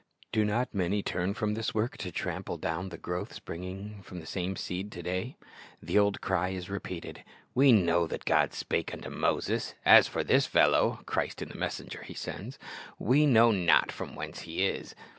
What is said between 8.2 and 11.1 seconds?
God spake unto Moses; as for this fellow